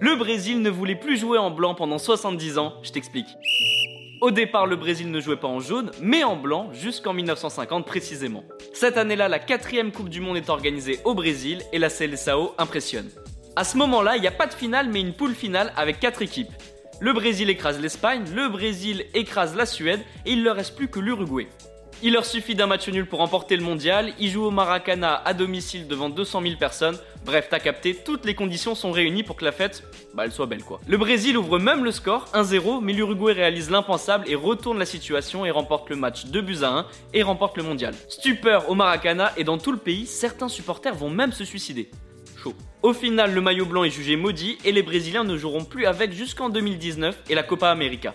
[0.00, 3.26] Le Brésil ne voulait plus jouer en blanc pendant 70 ans, je t'explique.
[4.20, 8.44] Au départ, le Brésil ne jouait pas en jaune, mais en blanc, jusqu'en 1950 précisément.
[8.74, 13.08] Cette année-là, la quatrième Coupe du Monde est organisée au Brésil et la CLSAO impressionne.
[13.56, 16.22] À ce moment-là, il n'y a pas de finale, mais une poule finale avec quatre
[16.22, 16.52] équipes.
[17.00, 20.88] Le Brésil écrase l'Espagne, le Brésil écrase la Suède et il ne leur reste plus
[20.88, 21.48] que l'Uruguay.
[22.00, 25.34] Il leur suffit d'un match nul pour remporter le mondial, ils jouent au Maracana à
[25.34, 26.96] domicile devant 200 000 personnes.
[27.26, 29.82] Bref, t'as capté, toutes les conditions sont réunies pour que la fête,
[30.14, 30.80] bah elle soit belle quoi.
[30.86, 35.44] Le Brésil ouvre même le score, 1-0, mais l'Uruguay réalise l'impensable et retourne la situation
[35.44, 37.94] et remporte le match 2 buts à 1 et remporte le mondial.
[38.08, 41.90] Stupeur au Maracana et dans tout le pays, certains supporters vont même se suicider.
[42.40, 42.54] Chaud.
[42.82, 46.12] Au final, le maillot blanc est jugé maudit et les Brésiliens ne joueront plus avec
[46.12, 48.14] jusqu'en 2019 et la Copa América.